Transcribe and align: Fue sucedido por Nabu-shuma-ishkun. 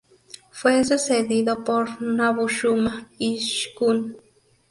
Fue 0.49 0.83
sucedido 0.83 1.63
por 1.63 2.01
Nabu-shuma-ishkun. 2.01 4.17